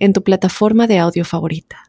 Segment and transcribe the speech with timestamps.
[0.00, 1.84] en tu plataforma de audio favorita.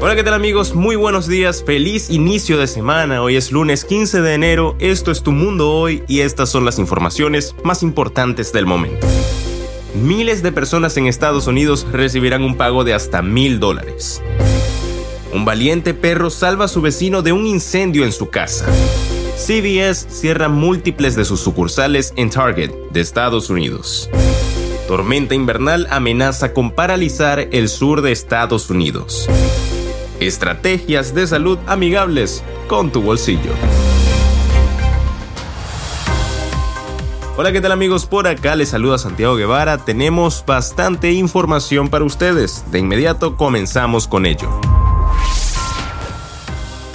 [0.00, 0.74] Hola, ¿qué tal amigos?
[0.74, 3.22] Muy buenos días, feliz inicio de semana.
[3.22, 6.80] Hoy es lunes 15 de enero, esto es Tu Mundo Hoy y estas son las
[6.80, 9.06] informaciones más importantes del momento.
[9.94, 14.20] Miles de personas en Estados Unidos recibirán un pago de hasta mil dólares.
[15.32, 18.66] Un valiente perro salva a su vecino de un incendio en su casa.
[19.36, 24.10] CVS cierra múltiples de sus sucursales en Target de Estados Unidos.
[24.92, 29.26] Tormenta invernal amenaza con paralizar el sur de Estados Unidos.
[30.20, 33.52] Estrategias de salud amigables con tu bolsillo.
[37.38, 38.04] Hola, ¿qué tal amigos?
[38.04, 39.78] Por acá les saluda Santiago Guevara.
[39.78, 42.70] Tenemos bastante información para ustedes.
[42.70, 44.50] De inmediato comenzamos con ello.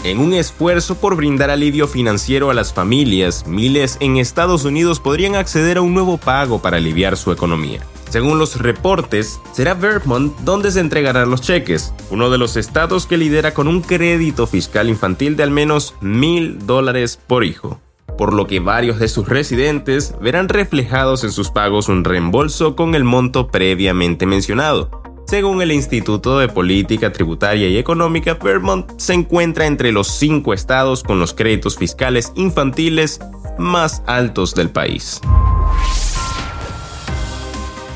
[0.08, 5.36] En un esfuerzo por brindar alivio financiero a las familias, miles en Estados Unidos podrían
[5.36, 7.82] acceder a un nuevo pago para aliviar su economía.
[8.10, 13.18] Según los reportes, será Vermont donde se entregarán los cheques, uno de los estados que
[13.18, 17.82] lidera con un crédito fiscal infantil de al menos mil dólares por hijo
[18.18, 22.96] por lo que varios de sus residentes verán reflejados en sus pagos un reembolso con
[22.96, 24.90] el monto previamente mencionado.
[25.28, 31.04] Según el Instituto de Política Tributaria y Económica, Vermont se encuentra entre los cinco estados
[31.04, 33.20] con los créditos fiscales infantiles
[33.58, 35.20] más altos del país.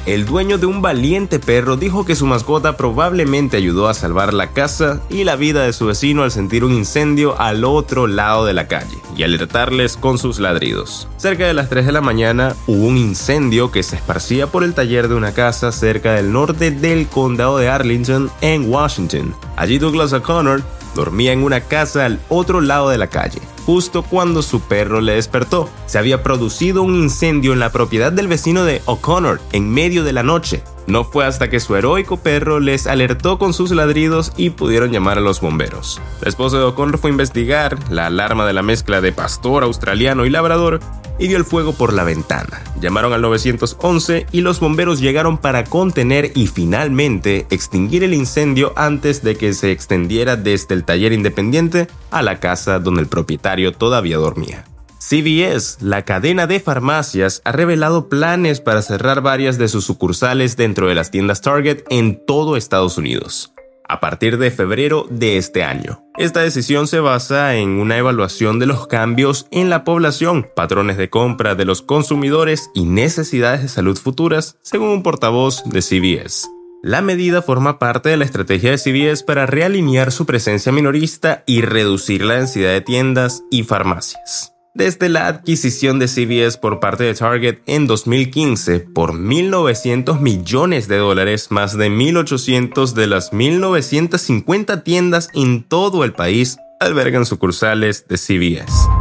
[0.07, 4.52] El dueño de un valiente perro dijo que su mascota probablemente ayudó a salvar la
[4.52, 8.53] casa y la vida de su vecino al sentir un incendio al otro lado de
[8.53, 11.08] la calle y alertarles con sus ladridos.
[11.17, 14.73] Cerca de las 3 de la mañana hubo un incendio que se esparcía por el
[14.73, 19.36] taller de una casa cerca del norte del condado de Arlington en Washington.
[19.55, 20.64] Allí Douglas O'Connor
[20.95, 25.14] dormía en una casa al otro lado de la calle justo cuando su perro le
[25.14, 25.70] despertó.
[25.86, 30.14] Se había producido un incendio en la propiedad del vecino de O'Connor en medio de
[30.14, 30.64] la noche.
[30.88, 35.17] No fue hasta que su heroico perro les alertó con sus ladridos y pudieron llamar
[35.17, 36.02] a los bomberos.
[36.21, 40.26] La esposa de O'Connor fue a investigar la alarma de la mezcla de pastor australiano
[40.26, 40.80] y labrador
[41.21, 42.64] y dio el fuego por la ventana.
[42.82, 49.23] Llamaron al 911 y los bomberos llegaron para contener y finalmente extinguir el incendio antes
[49.23, 54.17] de que se extendiera desde el taller independiente a la casa donde el propietario todavía
[54.17, 54.65] dormía.
[54.98, 60.88] CVS, la cadena de farmacias, ha revelado planes para cerrar varias de sus sucursales dentro
[60.88, 63.53] de las tiendas Target en todo Estados Unidos
[63.91, 66.03] a partir de febrero de este año.
[66.17, 71.09] Esta decisión se basa en una evaluación de los cambios en la población, patrones de
[71.09, 76.47] compra de los consumidores y necesidades de salud futuras, según un portavoz de CVS.
[76.83, 81.61] La medida forma parte de la estrategia de CVS para realinear su presencia minorista y
[81.61, 87.14] reducir la densidad de tiendas y farmacias desde la adquisición de CBS por parte de
[87.14, 95.30] Target en 2015 por 1.900 millones de dólares, más de 1.800 de las 1.950 tiendas
[95.33, 99.01] en todo el país albergan sucursales de CBS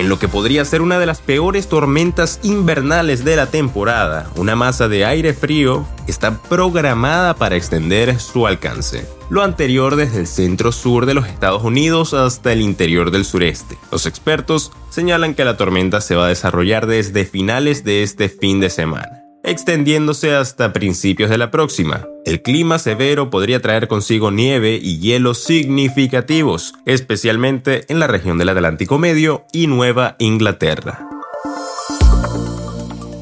[0.00, 4.30] en lo que podría ser una de las peores tormentas invernales de la temporada.
[4.36, 9.06] Una masa de aire frío está programada para extender su alcance.
[9.28, 13.76] Lo anterior desde el centro sur de los Estados Unidos hasta el interior del sureste.
[13.92, 18.58] Los expertos señalan que la tormenta se va a desarrollar desde finales de este fin
[18.58, 22.06] de semana extendiéndose hasta principios de la próxima.
[22.24, 28.50] El clima severo podría traer consigo nieve y hielo significativos, especialmente en la región del
[28.50, 31.06] Atlántico Medio y Nueva Inglaterra.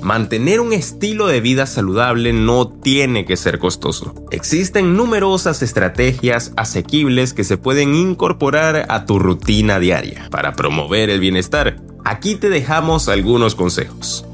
[0.09, 4.15] Mantener un estilo de vida saludable no tiene que ser costoso.
[4.31, 11.20] Existen numerosas estrategias asequibles que se pueden incorporar a tu rutina diaria para promover el
[11.20, 11.76] bienestar.
[12.06, 14.28] Aquí te dejamos algunos consejos.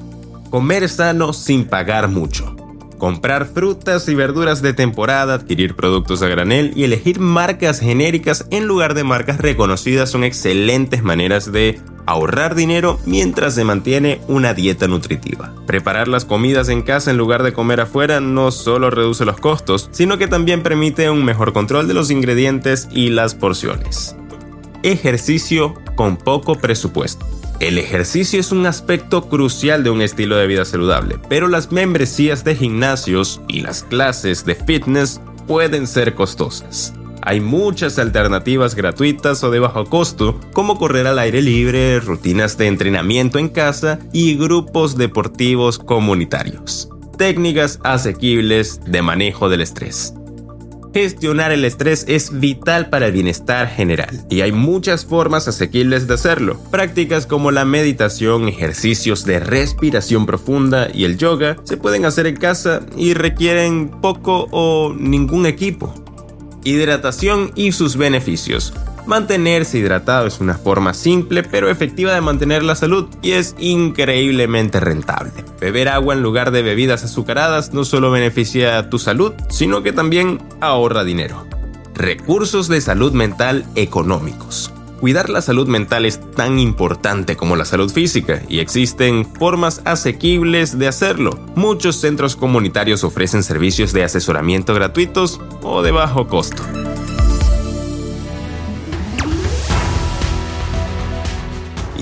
[0.54, 2.54] Comer sano sin pagar mucho.
[2.96, 8.68] Comprar frutas y verduras de temporada, adquirir productos a granel y elegir marcas genéricas en
[8.68, 14.86] lugar de marcas reconocidas son excelentes maneras de ahorrar dinero mientras se mantiene una dieta
[14.86, 15.52] nutritiva.
[15.66, 19.88] Preparar las comidas en casa en lugar de comer afuera no solo reduce los costos,
[19.90, 24.14] sino que también permite un mejor control de los ingredientes y las porciones.
[24.84, 27.26] Ejercicio con poco presupuesto.
[27.60, 32.44] El ejercicio es un aspecto crucial de un estilo de vida saludable, pero las membresías
[32.44, 36.94] de gimnasios y las clases de fitness pueden ser costosas.
[37.22, 42.66] Hay muchas alternativas gratuitas o de bajo costo, como correr al aire libre, rutinas de
[42.66, 46.90] entrenamiento en casa y grupos deportivos comunitarios.
[47.16, 50.12] Técnicas asequibles de manejo del estrés.
[50.94, 56.14] Gestionar el estrés es vital para el bienestar general y hay muchas formas asequibles de
[56.14, 56.56] hacerlo.
[56.70, 62.36] Prácticas como la meditación, ejercicios de respiración profunda y el yoga se pueden hacer en
[62.36, 65.92] casa y requieren poco o ningún equipo.
[66.62, 68.72] Hidratación y sus beneficios.
[69.06, 74.80] Mantenerse hidratado es una forma simple pero efectiva de mantener la salud y es increíblemente
[74.80, 75.44] rentable.
[75.60, 79.92] Beber agua en lugar de bebidas azucaradas no solo beneficia a tu salud, sino que
[79.92, 81.46] también ahorra dinero.
[81.94, 84.72] Recursos de salud mental económicos.
[85.00, 90.78] Cuidar la salud mental es tan importante como la salud física y existen formas asequibles
[90.78, 91.38] de hacerlo.
[91.56, 96.62] Muchos centros comunitarios ofrecen servicios de asesoramiento gratuitos o de bajo costo.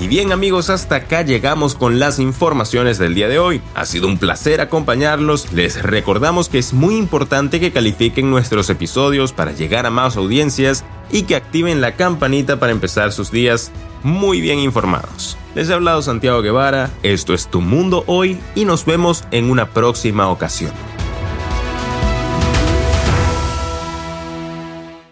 [0.03, 3.61] Y bien amigos, hasta acá llegamos con las informaciones del día de hoy.
[3.73, 5.53] Ha sido un placer acompañarlos.
[5.53, 10.83] Les recordamos que es muy importante que califiquen nuestros episodios para llegar a más audiencias
[11.09, 13.71] y que activen la campanita para empezar sus días
[14.03, 15.37] muy bien informados.
[15.55, 19.69] Les ha hablado Santiago Guevara, esto es Tu Mundo Hoy y nos vemos en una
[19.69, 20.73] próxima ocasión.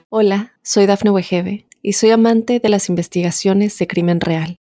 [0.10, 4.58] Hola, soy Dafne Wegebe y soy amante de las investigaciones de crimen real.